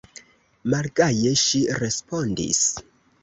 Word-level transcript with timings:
Malgaje 0.73 1.33
ŝi 1.43 1.61
respondis: 1.83 2.65